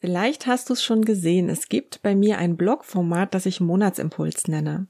Vielleicht 0.00 0.46
hast 0.46 0.70
du 0.70 0.72
es 0.72 0.82
schon 0.82 1.04
gesehen, 1.04 1.50
es 1.50 1.68
gibt 1.68 2.00
bei 2.02 2.14
mir 2.14 2.38
ein 2.38 2.56
Blogformat, 2.56 3.34
das 3.34 3.44
ich 3.44 3.60
Monatsimpuls 3.60 4.48
nenne. 4.48 4.86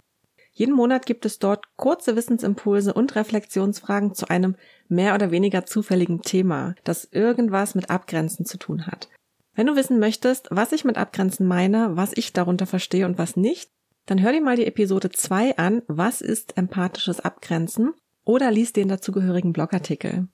Jeden 0.52 0.75
Monat 0.75 1.04
gibt 1.04 1.26
es 1.26 1.38
dort 1.38 1.64
kurze 1.76 2.14
Wissensimpulse 2.14 2.94
und 2.94 3.17
Reflexionsfragen 3.17 4.15
zu 4.15 4.28
einem 4.28 4.57
mehr 4.88 5.15
oder 5.15 5.31
weniger 5.31 5.67
zufälligen 5.67 6.23
Thema, 6.23 6.75
das 6.84 7.08
irgendwas 7.10 7.75
mit 7.75 7.91
Abgrenzen 7.91 8.46
zu 8.46 8.57
tun 8.57 8.86
hat. 8.86 9.09
Wenn 9.54 9.66
du 9.66 9.75
wissen 9.75 9.98
möchtest, 9.98 10.48
was 10.50 10.73
ich 10.73 10.84
mit 10.84 10.96
Abgrenzen 10.96 11.46
meine, 11.46 11.96
was 11.96 12.12
ich 12.14 12.32
darunter 12.32 12.66
verstehe 12.66 13.06
und 13.06 13.18
was 13.18 13.36
nicht, 13.36 13.70
dann 14.06 14.22
hör 14.22 14.32
dir 14.32 14.40
mal 14.40 14.56
die 14.56 14.66
Episode 14.66 15.11
2 15.11 15.56
an, 15.56 15.82
was 15.88 16.20
ist 16.20 16.56
empathisches 16.56 17.20
Abgrenzen 17.20 17.95
oder 18.24 18.50
lies 18.50 18.72
den 18.72 18.88
dazugehörigen 18.88 19.52
Blogartikel. 19.52 20.29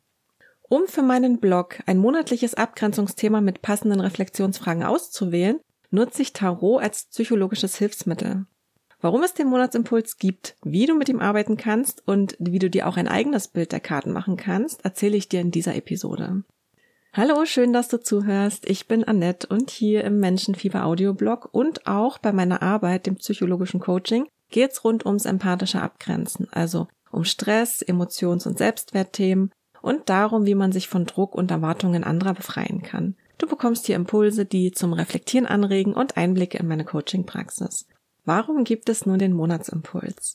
Um 0.68 0.88
für 0.88 1.02
meinen 1.02 1.38
Blog 1.38 1.78
ein 1.86 1.98
monatliches 1.98 2.54
Abgrenzungsthema 2.54 3.40
mit 3.40 3.62
passenden 3.62 4.00
Reflexionsfragen 4.00 4.82
auszuwählen, 4.82 5.60
nutze 5.90 6.22
ich 6.22 6.32
Tarot 6.32 6.82
als 6.82 7.06
psychologisches 7.06 7.76
Hilfsmittel. 7.76 8.46
Warum 9.00 9.22
es 9.22 9.34
den 9.34 9.46
Monatsimpuls 9.46 10.16
gibt, 10.16 10.56
wie 10.64 10.86
du 10.86 10.94
mit 10.96 11.08
ihm 11.08 11.20
arbeiten 11.20 11.56
kannst 11.56 12.02
und 12.08 12.34
wie 12.40 12.58
du 12.58 12.68
dir 12.68 12.88
auch 12.88 12.96
ein 12.96 13.06
eigenes 13.06 13.46
Bild 13.46 13.70
der 13.70 13.80
Karten 13.80 14.10
machen 14.10 14.36
kannst, 14.36 14.84
erzähle 14.84 15.16
ich 15.16 15.28
dir 15.28 15.40
in 15.40 15.52
dieser 15.52 15.76
Episode. 15.76 16.42
Hallo, 17.12 17.44
schön, 17.44 17.72
dass 17.72 17.88
du 17.88 18.00
zuhörst. 18.00 18.68
Ich 18.68 18.88
bin 18.88 19.04
Annette 19.04 19.46
und 19.46 19.70
hier 19.70 20.02
im 20.02 20.18
Menschenfieber 20.18 20.84
Audioblog 20.84 21.48
und 21.52 21.86
auch 21.86 22.18
bei 22.18 22.32
meiner 22.32 22.62
Arbeit, 22.62 23.06
dem 23.06 23.16
psychologischen 23.16 23.80
Coaching, 23.80 24.26
geht's 24.50 24.82
rund 24.82 25.06
ums 25.06 25.26
empathische 25.26 25.80
Abgrenzen, 25.80 26.48
also 26.50 26.88
um 27.12 27.24
Stress, 27.24 27.82
Emotions- 27.82 28.46
und 28.46 28.58
Selbstwertthemen, 28.58 29.52
und 29.86 30.08
darum, 30.08 30.46
wie 30.46 30.56
man 30.56 30.72
sich 30.72 30.88
von 30.88 31.06
Druck 31.06 31.36
und 31.36 31.52
Erwartungen 31.52 32.02
anderer 32.02 32.34
befreien 32.34 32.82
kann. 32.82 33.14
Du 33.38 33.46
bekommst 33.46 33.86
hier 33.86 33.94
Impulse, 33.94 34.44
die 34.44 34.72
zum 34.72 34.92
Reflektieren 34.92 35.46
anregen 35.46 35.94
und 35.94 36.16
Einblicke 36.16 36.58
in 36.58 36.66
meine 36.66 36.84
Coaching-Praxis. 36.84 37.86
Warum 38.24 38.64
gibt 38.64 38.88
es 38.88 39.06
nun 39.06 39.20
den 39.20 39.32
Monatsimpuls? 39.32 40.34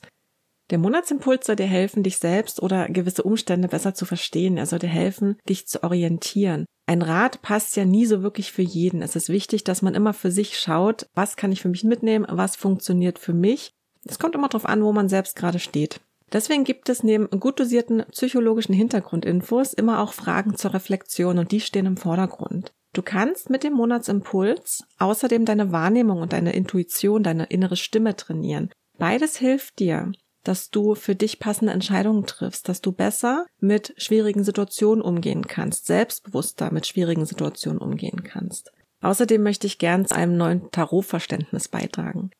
Der 0.70 0.78
Monatsimpuls 0.78 1.46
soll 1.46 1.58
dir 1.58 1.66
helfen, 1.66 2.02
dich 2.02 2.18
selbst 2.18 2.64
oder 2.64 2.88
gewisse 2.88 3.24
Umstände 3.24 3.68
besser 3.68 3.94
zu 3.94 4.06
verstehen. 4.06 4.56
Er 4.56 4.68
soll 4.68 4.80
dir 4.80 4.88
helfen, 4.88 5.36
dich 5.50 5.68
zu 5.68 5.84
orientieren. 5.84 6.66
Ein 6.86 7.02
Rat 7.02 7.42
passt 7.42 7.76
ja 7.76 7.84
nie 7.84 8.06
so 8.06 8.24
wirklich 8.24 8.54
für 8.54 8.62
jeden. 8.62 9.02
Es 9.02 9.18
ist 9.18 9.28
wichtig, 9.28 9.66
dass 9.66 9.82
man 9.82 9.96
immer 9.96 10.14
für 10.14 10.32
sich 10.32 10.58
schaut, 10.58 11.08
was 11.14 11.36
kann 11.36 11.52
ich 11.52 11.62
für 11.62 11.68
mich 11.68 11.84
mitnehmen, 11.84 12.26
was 12.30 12.56
funktioniert 12.56 13.20
für 13.20 13.34
mich. 13.34 13.72
Es 14.06 14.18
kommt 14.18 14.34
immer 14.34 14.48
darauf 14.48 14.66
an, 14.66 14.82
wo 14.82 14.94
man 14.94 15.10
selbst 15.10 15.36
gerade 15.36 15.60
steht. 15.60 16.00
Deswegen 16.32 16.64
gibt 16.64 16.88
es 16.90 17.04
neben 17.04 17.30
gut 17.40 17.60
dosierten 17.60 18.06
psychologischen 18.12 18.74
Hintergrundinfos 18.74 19.74
immer 19.74 20.00
auch 20.00 20.14
Fragen 20.14 20.56
zur 20.56 20.74
Reflexion 20.74 21.38
und 21.38 21.52
die 21.52 21.60
stehen 21.60 21.86
im 21.86 21.98
Vordergrund. 21.98 22.72
Du 22.94 23.02
kannst 23.02 23.50
mit 23.50 23.64
dem 23.64 23.74
Monatsimpuls 23.74 24.84
außerdem 25.00 25.46
deine 25.46 25.72
Wahrnehmung 25.72 26.22
und 26.22 26.34
deine 26.34 26.54
Intuition, 26.54 27.24
deine 27.24 27.46
innere 27.46 27.78
Stimme 27.78 28.16
trainieren. 28.16 28.70
Beides 28.98 29.38
hilft 29.38 29.80
dir, 29.80 30.12
dass 30.44 30.70
du 30.70 30.96
für 30.96 31.16
dich 31.16 31.40
passende 31.40 31.74
Entscheidungen 31.74 32.26
triffst, 32.26 32.68
dass 32.68 32.82
du 32.82 32.92
besser 32.92 33.46
mit 33.60 33.94
schwierigen 33.98 34.44
Situationen 34.44 35.02
umgehen 35.02 35.48
kannst, 35.48 35.86
selbstbewusster 35.86 36.72
mit 36.74 36.88
schwierigen 36.88 37.26
Situationen 37.26 37.80
umgehen 37.80 38.24
kannst. 38.24 38.72
Außerdem 39.02 39.42
möchte 39.42 39.68
ich 39.68 39.80
gern 39.80 40.06
zu 40.06 40.16
einem 40.16 40.38
neuen 40.38 40.70
Tarotverständnis 40.72 41.68
beitragen. 41.68 42.32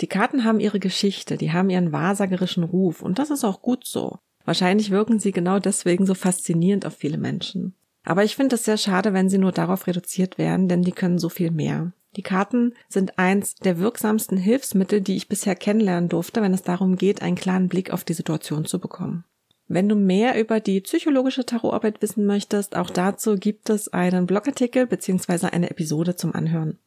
Die 0.00 0.06
Karten 0.06 0.44
haben 0.44 0.60
ihre 0.60 0.78
Geschichte, 0.78 1.36
die 1.36 1.52
haben 1.52 1.70
ihren 1.70 1.92
wahrsagerischen 1.92 2.62
Ruf 2.62 3.02
und 3.02 3.18
das 3.18 3.30
ist 3.30 3.44
auch 3.44 3.62
gut 3.62 3.84
so. 3.84 4.18
Wahrscheinlich 4.44 4.90
wirken 4.90 5.18
sie 5.18 5.32
genau 5.32 5.58
deswegen 5.58 6.06
so 6.06 6.14
faszinierend 6.14 6.86
auf 6.86 6.94
viele 6.94 7.18
Menschen. 7.18 7.74
Aber 8.04 8.24
ich 8.24 8.36
finde 8.36 8.54
es 8.54 8.64
sehr 8.64 8.78
schade, 8.78 9.12
wenn 9.12 9.28
sie 9.28 9.38
nur 9.38 9.52
darauf 9.52 9.86
reduziert 9.86 10.38
werden, 10.38 10.68
denn 10.68 10.82
die 10.82 10.92
können 10.92 11.18
so 11.18 11.28
viel 11.28 11.50
mehr. 11.50 11.92
Die 12.16 12.22
Karten 12.22 12.74
sind 12.88 13.18
eins 13.18 13.56
der 13.56 13.78
wirksamsten 13.78 14.38
Hilfsmittel, 14.38 15.00
die 15.00 15.16
ich 15.16 15.28
bisher 15.28 15.54
kennenlernen 15.54 16.08
durfte, 16.08 16.40
wenn 16.40 16.54
es 16.54 16.62
darum 16.62 16.96
geht, 16.96 17.20
einen 17.20 17.36
klaren 17.36 17.68
Blick 17.68 17.92
auf 17.92 18.04
die 18.04 18.14
Situation 18.14 18.64
zu 18.64 18.80
bekommen. 18.80 19.24
Wenn 19.66 19.88
du 19.88 19.94
mehr 19.94 20.40
über 20.40 20.60
die 20.60 20.80
psychologische 20.80 21.44
Tarotarbeit 21.44 22.00
wissen 22.00 22.24
möchtest, 22.24 22.74
auch 22.74 22.88
dazu 22.88 23.36
gibt 23.36 23.68
es 23.68 23.92
einen 23.92 24.26
Blogartikel 24.26 24.86
bzw. 24.86 25.48
eine 25.48 25.70
Episode 25.70 26.16
zum 26.16 26.34
Anhören. 26.34 26.78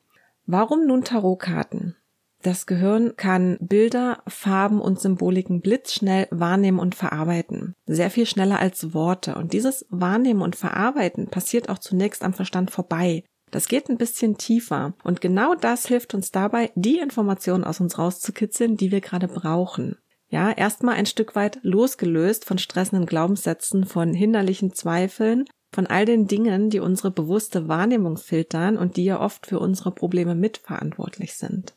Warum 0.48 0.88
nun 0.88 1.04
Tarotkarten? 1.04 1.96
Das 2.42 2.66
Gehirn 2.66 3.16
kann 3.18 3.58
Bilder, 3.60 4.24
Farben 4.28 4.82
und 4.82 5.00
Symboliken 5.00 5.62
blitzschnell 5.62 6.28
wahrnehmen 6.32 6.80
und 6.80 6.96
verarbeiten. 6.96 7.76
Sehr 7.86 8.10
viel 8.10 8.26
schneller 8.26 8.60
als 8.60 8.96
Worte. 8.96 9.36
Und 9.36 9.54
dieses 9.54 9.86
Wahrnehmen 9.90 10.42
und 10.42 10.56
Verarbeiten 10.56 11.28
passiert 11.28 11.70
auch 11.70 11.78
zunächst 11.78 12.24
am 12.24 12.34
Verstand 12.34 12.72
vorbei. 12.72 13.24
Das 13.52 13.68
geht 13.68 13.90
ein 13.90 13.98
bisschen 13.98 14.38
tiefer. 14.38 14.94
Und 15.04 15.22
genau 15.22 15.54
das 15.54 15.86
hilft 15.86 16.16
uns 16.16 16.32
dabei, 16.32 16.72
die 16.76 16.98
Informationen 16.98 17.64
aus 17.64 17.80
uns 17.80 18.00
rauszukitzeln, 18.00 18.76
die 18.76 18.92
wir 18.92 19.02
gerade 19.02 19.28
brauchen. 19.28 19.98
Ja, 20.30 20.50
erstmal 20.50 20.96
ein 20.96 21.06
Stück 21.06 21.36
weit 21.36 21.60
losgelöst 21.62 22.46
von 22.46 22.58
stressenden 22.58 23.06
Glaubenssätzen, 23.06 23.86
von 23.86 24.14
hinderlichen 24.14 24.74
Zweifeln, 24.74 25.46
von 25.74 25.88
all 25.88 26.06
den 26.06 26.26
Dingen, 26.26 26.70
die 26.70 26.80
unsere 26.80 27.12
bewusste 27.12 27.68
Wahrnehmung 27.68 28.18
filtern 28.18 28.78
und 28.78 28.98
die 28.98 29.04
ja 29.04 29.20
oft 29.20 29.46
für 29.46 29.60
unsere 29.60 29.92
Probleme 29.92 30.34
mitverantwortlich 30.34 31.36
sind. 31.36 31.76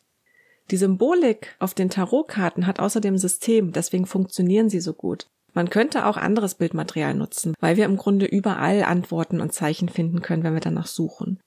Die 0.70 0.76
Symbolik 0.76 1.56
auf 1.58 1.74
den 1.74 1.90
Tarotkarten 1.90 2.66
hat 2.66 2.80
außerdem 2.80 3.18
System, 3.18 3.72
deswegen 3.72 4.06
funktionieren 4.06 4.70
sie 4.70 4.80
so 4.80 4.94
gut. 4.94 5.26
Man 5.52 5.70
könnte 5.70 6.06
auch 6.06 6.16
anderes 6.16 6.56
Bildmaterial 6.56 7.14
nutzen, 7.14 7.54
weil 7.60 7.76
wir 7.76 7.84
im 7.84 7.96
Grunde 7.96 8.26
überall 8.26 8.82
Antworten 8.82 9.40
und 9.40 9.52
Zeichen 9.52 9.88
finden 9.88 10.20
können, 10.20 10.42
wenn 10.42 10.54
wir 10.54 10.60
danach 10.60 10.86
suchen. 10.86 11.38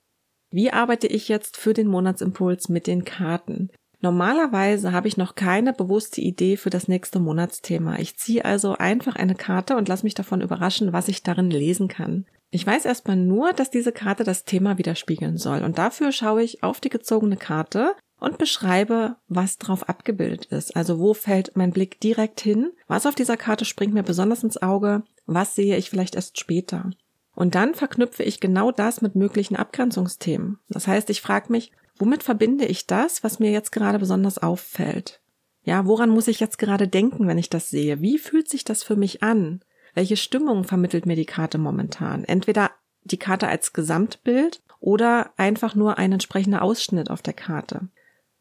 Wie 0.49 0.71
arbeite 0.71 1.07
ich 1.07 1.27
jetzt 1.27 1.57
für 1.57 1.73
den 1.73 1.87
Monatsimpuls 1.87 2.69
mit 2.69 2.87
den 2.87 3.03
Karten? 3.03 3.69
Normalerweise 3.99 4.93
habe 4.93 5.07
ich 5.07 5.17
noch 5.17 5.35
keine 5.35 5.73
bewusste 5.73 6.21
Idee 6.21 6.55
für 6.55 6.69
das 6.69 6.87
nächste 6.87 7.19
Monatsthema. 7.19 7.97
Ich 7.97 8.17
ziehe 8.17 8.45
also 8.45 8.73
einfach 8.73 9.15
eine 9.15 9.35
Karte 9.35 9.75
und 9.75 9.89
lasse 9.89 10.05
mich 10.05 10.13
davon 10.13 10.41
überraschen, 10.41 10.93
was 10.93 11.07
ich 11.07 11.23
darin 11.23 11.49
lesen 11.49 11.87
kann. 11.87 12.25
Ich 12.49 12.65
weiß 12.65 12.85
erstmal 12.85 13.17
nur, 13.17 13.51
dass 13.51 13.71
diese 13.71 13.91
Karte 13.91 14.23
das 14.23 14.45
Thema 14.45 14.77
widerspiegeln 14.77 15.37
soll 15.37 15.63
und 15.63 15.77
dafür 15.77 16.13
schaue 16.13 16.43
ich 16.43 16.63
auf 16.63 16.79
die 16.79 16.89
gezogene 16.89 17.35
Karte 17.35 17.93
und 18.19 18.37
beschreibe, 18.37 19.15
was 19.27 19.57
drauf 19.57 19.87
abgebildet 19.89 20.45
ist. 20.45 20.75
Also 20.75 20.99
wo 20.99 21.13
fällt 21.13 21.55
mein 21.55 21.71
Blick 21.71 21.99
direkt 21.99 22.41
hin? 22.41 22.71
Was 22.87 23.05
auf 23.05 23.15
dieser 23.15 23.37
Karte 23.37 23.65
springt 23.65 23.93
mir 23.93 24.03
besonders 24.03 24.43
ins 24.43 24.61
Auge? 24.61 25.03
Was 25.25 25.55
sehe 25.55 25.77
ich 25.77 25.89
vielleicht 25.89 26.15
erst 26.15 26.39
später? 26.39 26.91
Und 27.35 27.53
dann 27.53 27.75
verknüpfe 27.75 28.23
ich 28.23 28.39
genau 28.39 28.71
das 28.71 29.01
mit 29.01 29.15
möglichen 29.15 29.55
Abgrenzungsthemen. 29.55 30.59
Das 30.69 30.87
heißt, 30.87 31.09
ich 31.11 31.21
frage 31.21 31.51
mich, 31.51 31.71
womit 31.99 32.23
verbinde 32.23 32.65
ich 32.65 32.87
das, 32.87 33.23
was 33.23 33.39
mir 33.39 33.51
jetzt 33.51 33.71
gerade 33.71 33.99
besonders 33.99 34.39
auffällt? 34.39 35.21
Ja, 35.63 35.85
woran 35.85 36.09
muss 36.09 36.27
ich 36.27 36.39
jetzt 36.39 36.57
gerade 36.57 36.87
denken, 36.87 37.27
wenn 37.27 37.37
ich 37.37 37.49
das 37.49 37.69
sehe? 37.69 38.01
Wie 38.01 38.17
fühlt 38.17 38.49
sich 38.49 38.63
das 38.63 38.83
für 38.83 38.95
mich 38.95 39.21
an? 39.21 39.61
Welche 39.93 40.17
Stimmung 40.17 40.63
vermittelt 40.63 41.05
mir 41.05 41.15
die 41.15 41.25
Karte 41.25 41.57
momentan? 41.57 42.23
Entweder 42.23 42.71
die 43.03 43.17
Karte 43.17 43.47
als 43.47 43.73
Gesamtbild 43.73 44.61
oder 44.79 45.31
einfach 45.37 45.75
nur 45.75 45.97
ein 45.97 46.13
entsprechender 46.13 46.61
Ausschnitt 46.61 47.09
auf 47.09 47.21
der 47.21 47.33
Karte. 47.33 47.89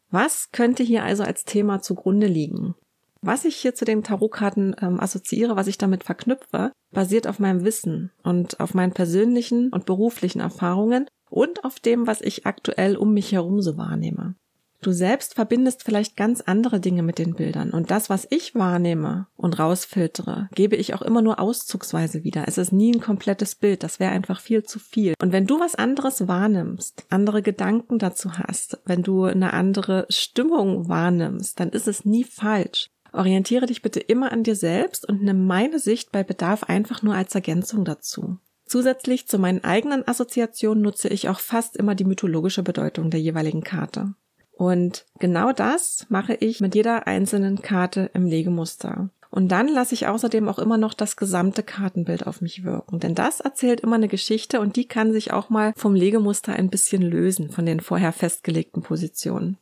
Was 0.09 0.51
könnte 0.51 0.83
hier 0.83 1.03
also 1.03 1.23
als 1.23 1.43
Thema 1.43 1.81
zugrunde 1.81 2.27
liegen? 2.27 2.75
Was 3.21 3.45
ich 3.45 3.55
hier 3.55 3.75
zu 3.75 3.83
den 3.83 4.03
Tarotkarten 4.03 4.75
ähm, 4.81 4.99
assoziiere, 4.99 5.55
was 5.55 5.67
ich 5.67 5.77
damit 5.77 6.03
verknüpfe, 6.03 6.71
basiert 6.91 7.27
auf 7.27 7.39
meinem 7.39 7.65
Wissen 7.65 8.11
und 8.23 8.59
auf 8.59 8.73
meinen 8.73 8.93
persönlichen 8.93 9.69
und 9.69 9.85
beruflichen 9.85 10.39
Erfahrungen 10.39 11.07
und 11.29 11.65
auf 11.65 11.79
dem, 11.79 12.07
was 12.07 12.21
ich 12.21 12.45
aktuell 12.45 12.95
um 12.95 13.13
mich 13.13 13.31
herum 13.31 13.61
so 13.61 13.77
wahrnehme. 13.77 14.35
Du 14.81 14.91
selbst 14.91 15.33
verbindest 15.33 15.83
vielleicht 15.83 16.15
ganz 16.15 16.41
andere 16.41 16.79
Dinge 16.79 17.01
mit 17.01 17.17
den 17.17 17.33
Bildern 17.33 17.71
und 17.71 17.89
das, 17.89 18.09
was 18.11 18.27
ich 18.29 18.53
wahrnehme 18.53 19.27
und 19.35 19.57
rausfiltere, 19.57 20.49
gebe 20.53 20.75
ich 20.75 20.93
auch 20.93 21.01
immer 21.01 21.23
nur 21.23 21.39
auszugsweise 21.39 22.23
wieder. 22.23 22.47
Es 22.47 22.59
ist 22.59 22.71
nie 22.71 22.93
ein 22.93 23.01
komplettes 23.01 23.55
Bild, 23.55 23.81
das 23.81 23.99
wäre 23.99 24.11
einfach 24.11 24.39
viel 24.39 24.63
zu 24.63 24.77
viel. 24.77 25.15
Und 25.19 25.31
wenn 25.31 25.47
du 25.47 25.59
was 25.59 25.73
anderes 25.73 26.27
wahrnimmst, 26.27 27.05
andere 27.09 27.41
Gedanken 27.41 27.97
dazu 27.97 28.37
hast, 28.37 28.79
wenn 28.85 29.01
du 29.01 29.23
eine 29.23 29.53
andere 29.53 30.05
Stimmung 30.09 30.87
wahrnimmst, 30.87 31.59
dann 31.59 31.69
ist 31.69 31.87
es 31.87 32.05
nie 32.05 32.23
falsch. 32.23 32.87
Orientiere 33.13 33.65
dich 33.65 33.81
bitte 33.81 33.99
immer 33.99 34.31
an 34.31 34.43
dir 34.43 34.55
selbst 34.55 35.07
und 35.09 35.23
nimm 35.23 35.47
meine 35.47 35.79
Sicht 35.79 36.11
bei 36.11 36.23
Bedarf 36.23 36.63
einfach 36.63 37.01
nur 37.01 37.15
als 37.15 37.33
Ergänzung 37.33 37.83
dazu. 37.83 38.37
Zusätzlich 38.65 39.27
zu 39.27 39.39
meinen 39.39 39.63
eigenen 39.63 40.07
Assoziationen 40.07 40.83
nutze 40.83 41.07
ich 41.07 41.29
auch 41.29 41.39
fast 41.39 41.77
immer 41.77 41.95
die 41.95 42.03
mythologische 42.03 42.63
Bedeutung 42.63 43.09
der 43.09 43.21
jeweiligen 43.21 43.63
Karte. 43.63 44.13
Und 44.57 45.05
genau 45.19 45.51
das 45.51 46.07
mache 46.09 46.33
ich 46.33 46.61
mit 46.61 46.73
jeder 46.73 47.05
einzelnen 47.05 47.61
Karte 47.61 48.09
im 48.15 48.25
Legemuster. 48.25 49.11
Und 49.29 49.49
dann 49.49 49.67
lasse 49.67 49.93
ich 49.93 50.07
außerdem 50.07 50.49
auch 50.49 50.57
immer 50.57 50.79
noch 50.79 50.95
das 50.95 51.15
gesamte 51.15 51.61
Kartenbild 51.61 52.25
auf 52.25 52.41
mich 52.41 52.63
wirken. 52.63 52.99
Denn 52.99 53.13
das 53.13 53.39
erzählt 53.39 53.81
immer 53.81 53.97
eine 53.97 54.07
Geschichte 54.07 54.59
und 54.59 54.75
die 54.75 54.87
kann 54.87 55.11
sich 55.11 55.31
auch 55.31 55.51
mal 55.51 55.73
vom 55.75 55.93
Legemuster 55.93 56.53
ein 56.53 56.71
bisschen 56.71 57.03
lösen 57.03 57.51
von 57.51 57.67
den 57.67 57.81
vorher 57.81 58.13
festgelegten 58.13 58.81
Positionen. 58.81 59.57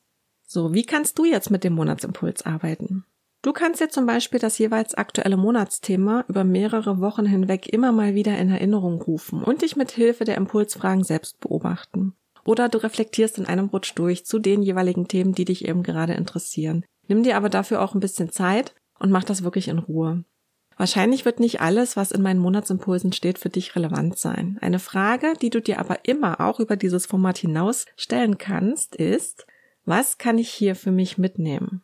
So, 0.48 0.74
wie 0.74 0.86
kannst 0.86 1.20
du 1.20 1.26
jetzt 1.26 1.52
mit 1.52 1.66
dem 1.66 1.74
Monatsimpuls 1.74 2.46
arbeiten? 2.46 3.04
Du 3.42 3.52
kannst 3.52 3.82
dir 3.82 3.90
zum 3.90 4.06
Beispiel 4.06 4.40
das 4.40 4.58
jeweils 4.58 4.96
aktuelle 4.96 5.36
Monatsthema 5.36 6.24
über 6.30 6.46
mehrere 6.46 7.02
Wochen 7.02 7.26
hinweg 7.26 7.68
immer 7.68 7.92
mal 7.92 8.16
wieder 8.16 8.38
in 8.38 8.50
Erinnerung 8.50 9.02
rufen 9.02 9.44
und 9.44 9.62
dich 9.62 9.76
mit 9.76 9.92
Hilfe 9.92 10.24
der 10.24 10.38
Impulsfragen 10.38 11.04
selbst 11.04 11.42
beobachten. 11.42 12.14
Oder 12.46 12.70
du 12.70 12.78
reflektierst 12.78 13.38
in 13.38 13.46
einem 13.46 13.68
Rutsch 13.68 13.94
durch 13.96 14.26
zu 14.26 14.40
den 14.40 14.62
jeweiligen 14.62 15.08
Themen, 15.08 15.34
die 15.34 15.46
dich 15.46 15.68
eben 15.68 15.84
gerade 15.84 16.14
interessieren. 16.14 16.86
Nimm 17.08 17.24
dir 17.24 17.38
aber 17.38 17.50
dafür 17.50 17.82
auch 17.82 17.94
ein 17.94 18.00
bisschen 18.00 18.30
Zeit 18.30 18.76
und 19.00 19.12
mach 19.12 19.24
das 19.24 19.44
wirklich 19.44 19.68
in 19.68 19.80
Ruhe. 19.80 20.24
Wahrscheinlich 20.78 21.24
wird 21.24 21.40
nicht 21.40 21.62
alles, 21.62 21.96
was 21.96 22.12
in 22.12 22.22
meinen 22.22 22.40
Monatsimpulsen 22.40 23.14
steht, 23.14 23.40
für 23.40 23.50
dich 23.50 23.76
relevant 23.76 24.18
sein. 24.18 24.58
Eine 24.62 24.80
Frage, 24.80 25.34
die 25.42 25.50
du 25.50 25.62
dir 25.62 25.80
aber 25.80 26.00
immer 26.04 26.42
auch 26.42 26.60
über 26.60 26.76
dieses 26.76 27.06
Format 27.06 27.38
hinaus 27.38 27.86
stellen 27.96 28.38
kannst, 28.38 28.96
ist, 28.96 29.48
was 29.86 30.18
kann 30.18 30.38
ich 30.38 30.50
hier 30.50 30.76
für 30.76 30.92
mich 30.92 31.18
mitnehmen? 31.18 31.82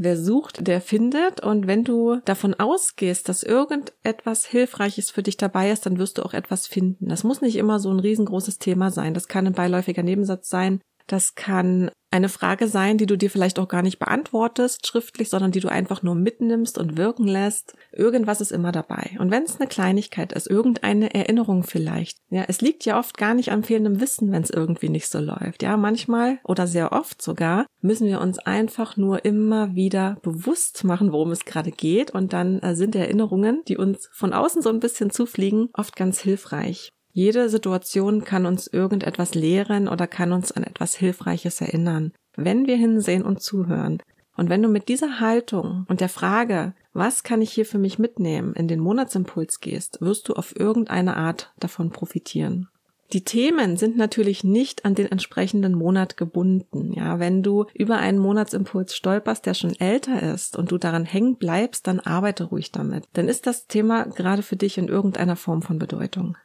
Wer 0.00 0.16
sucht, 0.16 0.64
der 0.68 0.80
findet. 0.80 1.42
Und 1.42 1.66
wenn 1.66 1.82
du 1.82 2.20
davon 2.24 2.54
ausgehst, 2.54 3.28
dass 3.28 3.42
irgendetwas 3.42 4.46
Hilfreiches 4.46 5.10
für 5.10 5.24
dich 5.24 5.36
dabei 5.36 5.72
ist, 5.72 5.86
dann 5.86 5.98
wirst 5.98 6.18
du 6.18 6.22
auch 6.22 6.34
etwas 6.34 6.68
finden. 6.68 7.08
Das 7.08 7.24
muss 7.24 7.40
nicht 7.40 7.56
immer 7.56 7.80
so 7.80 7.90
ein 7.90 7.98
riesengroßes 7.98 8.60
Thema 8.60 8.92
sein. 8.92 9.12
Das 9.12 9.26
kann 9.26 9.48
ein 9.48 9.54
beiläufiger 9.54 10.04
Nebensatz 10.04 10.48
sein. 10.48 10.80
Das 11.08 11.34
kann 11.34 11.90
eine 12.10 12.28
Frage 12.28 12.68
sein, 12.68 12.96
die 12.96 13.06
du 13.06 13.16
dir 13.16 13.30
vielleicht 13.30 13.58
auch 13.58 13.68
gar 13.68 13.82
nicht 13.82 13.98
beantwortest 13.98 14.86
schriftlich, 14.86 15.28
sondern 15.28 15.52
die 15.52 15.60
du 15.60 15.68
einfach 15.68 16.02
nur 16.02 16.14
mitnimmst 16.14 16.78
und 16.78 16.96
wirken 16.96 17.26
lässt. 17.26 17.74
Irgendwas 17.92 18.40
ist 18.40 18.52
immer 18.52 18.72
dabei. 18.72 19.16
Und 19.18 19.30
wenn 19.30 19.42
es 19.42 19.58
eine 19.58 19.68
Kleinigkeit 19.68 20.32
ist, 20.32 20.48
irgendeine 20.48 21.14
Erinnerung 21.14 21.64
vielleicht. 21.64 22.18
Ja, 22.30 22.44
es 22.48 22.60
liegt 22.60 22.84
ja 22.84 22.98
oft 22.98 23.18
gar 23.18 23.34
nicht 23.34 23.52
am 23.52 23.62
fehlenden 23.62 24.00
Wissen, 24.00 24.32
wenn 24.32 24.42
es 24.42 24.50
irgendwie 24.50 24.88
nicht 24.88 25.08
so 25.08 25.18
läuft. 25.18 25.62
Ja, 25.62 25.76
manchmal 25.76 26.38
oder 26.44 26.66
sehr 26.66 26.92
oft 26.92 27.20
sogar 27.20 27.66
müssen 27.80 28.06
wir 28.06 28.20
uns 28.20 28.38
einfach 28.38 28.96
nur 28.96 29.24
immer 29.24 29.74
wieder 29.74 30.18
bewusst 30.22 30.84
machen, 30.84 31.12
worum 31.12 31.30
es 31.30 31.44
gerade 31.44 31.70
geht. 31.70 32.10
Und 32.10 32.32
dann 32.32 32.60
äh, 32.60 32.74
sind 32.74 32.96
Erinnerungen, 32.96 33.62
die 33.68 33.76
uns 33.76 34.08
von 34.12 34.32
außen 34.32 34.62
so 34.62 34.70
ein 34.70 34.80
bisschen 34.80 35.10
zufliegen, 35.10 35.68
oft 35.72 35.96
ganz 35.96 36.20
hilfreich. 36.20 36.90
Jede 37.12 37.48
Situation 37.48 38.24
kann 38.24 38.46
uns 38.46 38.66
irgendetwas 38.66 39.34
lehren 39.34 39.88
oder 39.88 40.06
kann 40.06 40.32
uns 40.32 40.52
an 40.52 40.62
etwas 40.62 40.94
Hilfreiches 40.94 41.60
erinnern, 41.60 42.12
wenn 42.36 42.66
wir 42.66 42.76
hinsehen 42.76 43.22
und 43.22 43.42
zuhören. 43.42 44.02
Und 44.36 44.50
wenn 44.50 44.62
du 44.62 44.68
mit 44.68 44.88
dieser 44.88 45.18
Haltung 45.18 45.84
und 45.88 46.00
der 46.00 46.08
Frage, 46.08 46.74
was 46.92 47.24
kann 47.24 47.42
ich 47.42 47.50
hier 47.50 47.66
für 47.66 47.78
mich 47.78 47.98
mitnehmen, 47.98 48.54
in 48.54 48.68
den 48.68 48.78
Monatsimpuls 48.78 49.60
gehst, 49.60 50.00
wirst 50.00 50.28
du 50.28 50.34
auf 50.34 50.58
irgendeine 50.58 51.16
Art 51.16 51.52
davon 51.58 51.90
profitieren. 51.90 52.68
Die 53.12 53.24
Themen 53.24 53.78
sind 53.78 53.96
natürlich 53.96 54.44
nicht 54.44 54.84
an 54.84 54.94
den 54.94 55.06
entsprechenden 55.06 55.74
Monat 55.74 56.18
gebunden. 56.18 56.92
Ja, 56.92 57.18
wenn 57.18 57.42
du 57.42 57.64
über 57.72 57.96
einen 57.96 58.18
Monatsimpuls 58.18 58.94
stolperst, 58.94 59.46
der 59.46 59.54
schon 59.54 59.74
älter 59.80 60.22
ist 60.22 60.56
und 60.56 60.70
du 60.70 60.76
daran 60.76 61.06
hängen 61.06 61.36
bleibst, 61.36 61.86
dann 61.86 62.00
arbeite 62.00 62.44
ruhig 62.44 62.70
damit. 62.70 63.04
Dann 63.14 63.28
ist 63.28 63.46
das 63.46 63.66
Thema 63.66 64.04
gerade 64.04 64.42
für 64.42 64.56
dich 64.56 64.76
in 64.76 64.88
irgendeiner 64.88 65.36
Form 65.36 65.62
von 65.62 65.78
Bedeutung. 65.78 66.36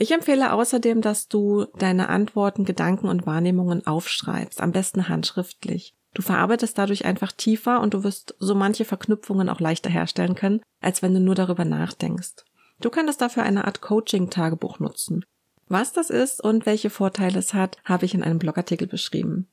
Ich 0.00 0.12
empfehle 0.12 0.52
außerdem, 0.52 1.00
dass 1.00 1.26
du 1.26 1.64
deine 1.76 2.08
Antworten, 2.08 2.64
Gedanken 2.64 3.08
und 3.08 3.26
Wahrnehmungen 3.26 3.84
aufschreibst, 3.84 4.60
am 4.60 4.70
besten 4.70 5.08
handschriftlich. 5.08 5.96
Du 6.14 6.22
verarbeitest 6.22 6.78
dadurch 6.78 7.04
einfach 7.04 7.32
tiefer 7.32 7.80
und 7.80 7.94
du 7.94 8.04
wirst 8.04 8.36
so 8.38 8.54
manche 8.54 8.84
Verknüpfungen 8.84 9.48
auch 9.48 9.58
leichter 9.58 9.90
herstellen 9.90 10.36
können, 10.36 10.60
als 10.80 11.02
wenn 11.02 11.14
du 11.14 11.20
nur 11.20 11.34
darüber 11.34 11.64
nachdenkst. 11.64 12.44
Du 12.80 12.90
könntest 12.90 13.20
dafür 13.20 13.42
eine 13.42 13.64
Art 13.64 13.80
Coaching-Tagebuch 13.80 14.78
nutzen. 14.78 15.24
Was 15.66 15.92
das 15.92 16.10
ist 16.10 16.44
und 16.44 16.64
welche 16.64 16.90
Vorteile 16.90 17.40
es 17.40 17.52
hat, 17.52 17.78
habe 17.84 18.04
ich 18.04 18.14
in 18.14 18.22
einem 18.22 18.38
Blogartikel 18.38 18.86
beschrieben. 18.86 19.48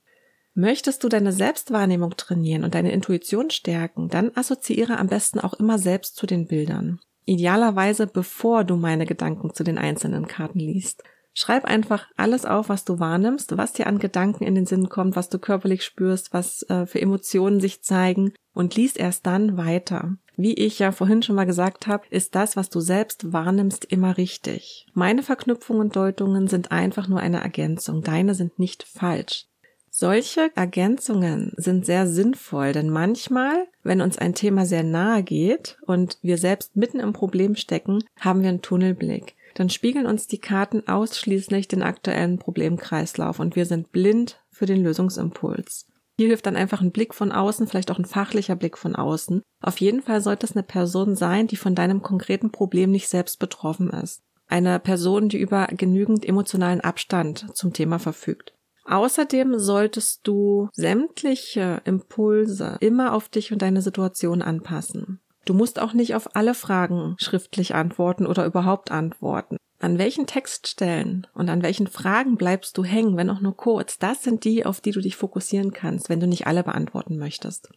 Möchtest 0.54 1.02
du 1.02 1.08
deine 1.08 1.32
Selbstwahrnehmung 1.32 2.16
trainieren 2.16 2.62
und 2.62 2.76
deine 2.76 2.92
Intuition 2.92 3.50
stärken, 3.50 4.10
dann 4.10 4.30
assoziiere 4.36 4.98
am 4.98 5.08
besten 5.08 5.40
auch 5.40 5.54
immer 5.54 5.80
selbst 5.80 6.14
zu 6.14 6.24
den 6.24 6.46
Bildern. 6.46 7.00
Idealerweise 7.26 8.06
bevor 8.06 8.64
du 8.64 8.76
meine 8.76 9.04
Gedanken 9.04 9.52
zu 9.52 9.64
den 9.64 9.78
einzelnen 9.78 10.26
Karten 10.26 10.60
liest. 10.60 11.02
Schreib 11.34 11.66
einfach 11.66 12.08
alles 12.16 12.46
auf, 12.46 12.70
was 12.70 12.86
du 12.86 12.98
wahrnimmst, 12.98 13.58
was 13.58 13.74
dir 13.74 13.88
an 13.88 13.98
Gedanken 13.98 14.44
in 14.44 14.54
den 14.54 14.64
Sinn 14.64 14.88
kommt, 14.88 15.16
was 15.16 15.28
du 15.28 15.38
körperlich 15.38 15.84
spürst, 15.84 16.32
was 16.32 16.62
äh, 16.70 16.86
für 16.86 17.02
Emotionen 17.02 17.60
sich 17.60 17.82
zeigen 17.82 18.32
und 18.54 18.74
liest 18.74 18.96
erst 18.96 19.26
dann 19.26 19.58
weiter. 19.58 20.16
Wie 20.38 20.54
ich 20.54 20.78
ja 20.78 20.92
vorhin 20.92 21.22
schon 21.22 21.36
mal 21.36 21.44
gesagt 21.44 21.86
habe, 21.86 22.06
ist 22.08 22.34
das, 22.34 22.56
was 22.56 22.70
du 22.70 22.80
selbst 22.80 23.32
wahrnimmst, 23.34 23.84
immer 23.84 24.16
richtig. 24.16 24.86
Meine 24.94 25.22
Verknüpfungen 25.22 25.82
und 25.82 25.96
Deutungen 25.96 26.46
sind 26.46 26.72
einfach 26.72 27.06
nur 27.06 27.20
eine 27.20 27.42
Ergänzung, 27.42 28.02
deine 28.02 28.34
sind 28.34 28.58
nicht 28.58 28.84
falsch. 28.84 29.46
Solche 29.98 30.50
Ergänzungen 30.54 31.54
sind 31.56 31.86
sehr 31.86 32.06
sinnvoll, 32.06 32.72
denn 32.72 32.90
manchmal, 32.90 33.66
wenn 33.82 34.02
uns 34.02 34.18
ein 34.18 34.34
Thema 34.34 34.66
sehr 34.66 34.82
nahe 34.82 35.22
geht 35.22 35.78
und 35.86 36.18
wir 36.20 36.36
selbst 36.36 36.76
mitten 36.76 37.00
im 37.00 37.14
Problem 37.14 37.56
stecken, 37.56 38.04
haben 38.20 38.42
wir 38.42 38.50
einen 38.50 38.60
Tunnelblick. 38.60 39.36
Dann 39.54 39.70
spiegeln 39.70 40.04
uns 40.04 40.26
die 40.26 40.36
Karten 40.36 40.86
ausschließlich 40.86 41.66
den 41.68 41.82
aktuellen 41.82 42.38
Problemkreislauf 42.38 43.40
und 43.40 43.56
wir 43.56 43.64
sind 43.64 43.90
blind 43.90 44.38
für 44.50 44.66
den 44.66 44.84
Lösungsimpuls. 44.84 45.86
Hier 46.18 46.28
hilft 46.28 46.44
dann 46.44 46.56
einfach 46.56 46.82
ein 46.82 46.92
Blick 46.92 47.14
von 47.14 47.32
außen, 47.32 47.66
vielleicht 47.66 47.90
auch 47.90 47.98
ein 47.98 48.04
fachlicher 48.04 48.54
Blick 48.54 48.76
von 48.76 48.96
außen. 48.96 49.40
Auf 49.62 49.80
jeden 49.80 50.02
Fall 50.02 50.20
sollte 50.20 50.44
es 50.44 50.54
eine 50.54 50.62
Person 50.62 51.16
sein, 51.16 51.46
die 51.46 51.56
von 51.56 51.74
deinem 51.74 52.02
konkreten 52.02 52.52
Problem 52.52 52.90
nicht 52.90 53.08
selbst 53.08 53.38
betroffen 53.38 53.88
ist. 53.88 54.20
Eine 54.46 54.78
Person, 54.78 55.30
die 55.30 55.38
über 55.38 55.68
genügend 55.68 56.26
emotionalen 56.26 56.82
Abstand 56.82 57.46
zum 57.54 57.72
Thema 57.72 57.98
verfügt. 57.98 58.52
Außerdem 58.88 59.58
solltest 59.58 60.20
du 60.26 60.68
sämtliche 60.72 61.80
Impulse 61.84 62.76
immer 62.80 63.14
auf 63.14 63.28
dich 63.28 63.52
und 63.52 63.62
deine 63.62 63.82
Situation 63.82 64.42
anpassen. 64.42 65.20
Du 65.44 65.54
musst 65.54 65.80
auch 65.80 65.92
nicht 65.92 66.14
auf 66.14 66.34
alle 66.34 66.54
Fragen 66.54 67.16
schriftlich 67.18 67.74
antworten 67.74 68.26
oder 68.26 68.46
überhaupt 68.46 68.90
antworten. 68.90 69.56
An 69.78 69.98
welchen 69.98 70.26
Textstellen 70.26 71.26
und 71.34 71.50
an 71.50 71.62
welchen 71.62 71.86
Fragen 71.86 72.36
bleibst 72.36 72.78
du 72.78 72.84
hängen, 72.84 73.16
wenn 73.16 73.30
auch 73.30 73.40
nur 73.40 73.56
kurz? 73.56 73.98
Das 73.98 74.22
sind 74.22 74.44
die, 74.44 74.64
auf 74.64 74.80
die 74.80 74.92
du 74.92 75.00
dich 75.00 75.16
fokussieren 75.16 75.72
kannst, 75.72 76.08
wenn 76.08 76.20
du 76.20 76.26
nicht 76.26 76.46
alle 76.46 76.64
beantworten 76.64 77.18
möchtest. 77.18 77.70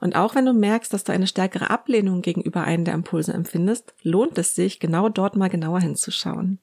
Und 0.00 0.16
auch 0.16 0.34
wenn 0.34 0.46
du 0.46 0.52
merkst, 0.52 0.92
dass 0.94 1.04
du 1.04 1.12
eine 1.12 1.26
stärkere 1.26 1.68
Ablehnung 1.68 2.22
gegenüber 2.22 2.62
einem 2.62 2.84
der 2.84 2.94
Impulse 2.94 3.32
empfindest, 3.32 3.94
lohnt 4.02 4.38
es 4.38 4.54
sich, 4.54 4.80
genau 4.80 5.08
dort 5.08 5.36
mal 5.36 5.48
genauer 5.48 5.80
hinzuschauen. 5.80 6.58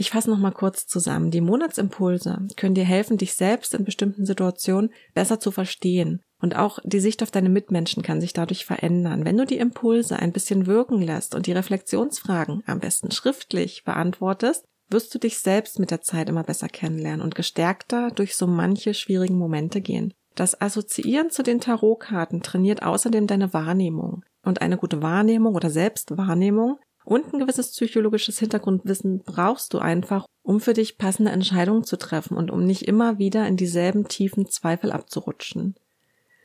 Ich 0.00 0.12
fasse 0.12 0.30
noch 0.30 0.38
mal 0.38 0.52
kurz 0.52 0.86
zusammen. 0.86 1.32
Die 1.32 1.40
Monatsimpulse 1.40 2.46
können 2.54 2.76
dir 2.76 2.84
helfen, 2.84 3.18
dich 3.18 3.34
selbst 3.34 3.74
in 3.74 3.84
bestimmten 3.84 4.26
Situationen 4.26 4.92
besser 5.12 5.40
zu 5.40 5.50
verstehen. 5.50 6.22
Und 6.40 6.54
auch 6.54 6.78
die 6.84 7.00
Sicht 7.00 7.20
auf 7.20 7.32
deine 7.32 7.48
Mitmenschen 7.48 8.04
kann 8.04 8.20
sich 8.20 8.32
dadurch 8.32 8.64
verändern. 8.64 9.24
Wenn 9.24 9.36
du 9.36 9.44
die 9.44 9.58
Impulse 9.58 10.16
ein 10.16 10.30
bisschen 10.32 10.66
wirken 10.68 11.02
lässt 11.02 11.34
und 11.34 11.48
die 11.48 11.52
Reflexionsfragen 11.52 12.62
am 12.64 12.78
besten 12.78 13.10
schriftlich 13.10 13.82
beantwortest, 13.82 14.66
wirst 14.88 15.12
du 15.16 15.18
dich 15.18 15.40
selbst 15.40 15.80
mit 15.80 15.90
der 15.90 16.00
Zeit 16.00 16.28
immer 16.28 16.44
besser 16.44 16.68
kennenlernen 16.68 17.20
und 17.20 17.34
gestärkter 17.34 18.12
durch 18.12 18.36
so 18.36 18.46
manche 18.46 18.94
schwierigen 18.94 19.36
Momente 19.36 19.80
gehen. 19.80 20.14
Das 20.36 20.60
Assoziieren 20.60 21.30
zu 21.30 21.42
den 21.42 21.60
Tarotkarten 21.60 22.40
trainiert 22.44 22.84
außerdem 22.84 23.26
deine 23.26 23.52
Wahrnehmung. 23.52 24.22
Und 24.44 24.62
eine 24.62 24.76
gute 24.76 25.02
Wahrnehmung 25.02 25.56
oder 25.56 25.70
Selbstwahrnehmung 25.70 26.78
und 27.08 27.32
ein 27.32 27.38
gewisses 27.38 27.70
psychologisches 27.70 28.38
Hintergrundwissen 28.38 29.22
brauchst 29.24 29.72
du 29.72 29.78
einfach, 29.78 30.26
um 30.42 30.60
für 30.60 30.74
dich 30.74 30.98
passende 30.98 31.32
Entscheidungen 31.32 31.84
zu 31.84 31.96
treffen 31.96 32.36
und 32.36 32.50
um 32.50 32.64
nicht 32.64 32.82
immer 32.82 33.18
wieder 33.18 33.46
in 33.46 33.56
dieselben 33.56 34.08
tiefen 34.08 34.46
Zweifel 34.46 34.92
abzurutschen. 34.92 35.74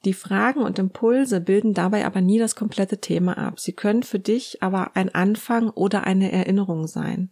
Die 0.05 0.13
Fragen 0.13 0.61
und 0.61 0.79
Impulse 0.79 1.41
bilden 1.41 1.73
dabei 1.73 2.05
aber 2.05 2.21
nie 2.21 2.39
das 2.39 2.55
komplette 2.55 2.99
Thema 2.99 3.37
ab. 3.37 3.59
Sie 3.59 3.73
können 3.73 4.03
für 4.03 4.19
dich 4.19 4.63
aber 4.63 4.95
ein 4.95 5.13
Anfang 5.13 5.69
oder 5.69 6.05
eine 6.05 6.31
Erinnerung 6.31 6.87
sein. 6.87 7.31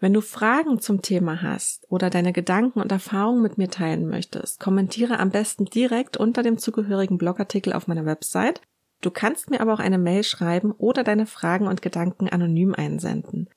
Wenn 0.00 0.14
du 0.14 0.22
Fragen 0.22 0.80
zum 0.80 1.02
Thema 1.02 1.42
hast 1.42 1.84
oder 1.90 2.08
deine 2.08 2.32
Gedanken 2.32 2.80
und 2.80 2.92
Erfahrungen 2.92 3.42
mit 3.42 3.58
mir 3.58 3.68
teilen 3.68 4.06
möchtest, 4.06 4.58
kommentiere 4.58 5.18
am 5.18 5.30
besten 5.30 5.66
direkt 5.66 6.16
unter 6.16 6.42
dem 6.42 6.56
zugehörigen 6.56 7.18
Blogartikel 7.18 7.74
auf 7.74 7.88
meiner 7.88 8.06
Website 8.06 8.62
Du 9.00 9.10
kannst 9.10 9.50
mir 9.50 9.60
aber 9.60 9.74
auch 9.74 9.78
eine 9.78 9.98
Mail 9.98 10.24
schreiben 10.24 10.72
oder 10.72 11.04
deine 11.04 11.26
Fragen 11.26 11.66
und 11.68 11.82
Gedanken 11.82 12.28
anonym 12.28 12.74
einsenden. 12.74 13.48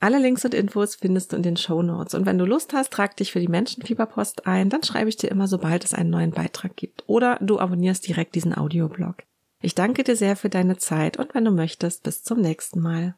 Alle 0.00 0.18
Links 0.18 0.44
und 0.44 0.54
Infos 0.54 0.96
findest 0.96 1.32
du 1.32 1.36
in 1.36 1.42
den 1.42 1.56
Show 1.56 1.82
Notes. 1.82 2.14
Und 2.14 2.26
wenn 2.26 2.36
du 2.36 2.44
Lust 2.44 2.74
hast, 2.74 2.92
trag 2.92 3.16
dich 3.16 3.32
für 3.32 3.40
die 3.40 3.48
Menschenfieberpost 3.48 4.46
ein, 4.46 4.68
dann 4.68 4.82
schreibe 4.82 5.08
ich 5.08 5.16
dir 5.16 5.30
immer, 5.30 5.48
sobald 5.48 5.82
es 5.82 5.94
einen 5.94 6.10
neuen 6.10 6.30
Beitrag 6.30 6.76
gibt. 6.76 7.04
Oder 7.06 7.38
du 7.40 7.58
abonnierst 7.58 8.06
direkt 8.06 8.34
diesen 8.34 8.54
Audioblog. 8.54 9.22
Ich 9.62 9.74
danke 9.74 10.04
dir 10.04 10.14
sehr 10.14 10.36
für 10.36 10.50
deine 10.50 10.76
Zeit 10.76 11.16
und 11.16 11.34
wenn 11.34 11.46
du 11.46 11.50
möchtest, 11.50 12.02
bis 12.02 12.22
zum 12.22 12.40
nächsten 12.42 12.80
Mal. 12.80 13.14